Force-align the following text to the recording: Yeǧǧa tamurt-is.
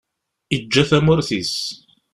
Yeǧǧa 0.53 0.83
tamurt-is. 0.89 1.55